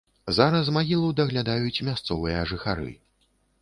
[0.37, 2.93] Зараз магілу даглядаюць мясцовыя жыхары.